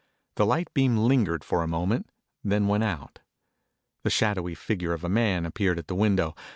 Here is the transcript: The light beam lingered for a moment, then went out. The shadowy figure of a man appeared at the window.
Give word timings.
The 0.33 0.47
light 0.47 0.73
beam 0.73 0.97
lingered 0.97 1.43
for 1.43 1.61
a 1.61 1.67
moment, 1.67 2.09
then 2.43 2.65
went 2.67 2.83
out. 2.83 3.19
The 4.03 4.09
shadowy 4.09 4.55
figure 4.55 4.93
of 4.93 5.03
a 5.03 5.09
man 5.09 5.45
appeared 5.45 5.77
at 5.77 5.85
the 5.85 5.93
window. 5.93 6.35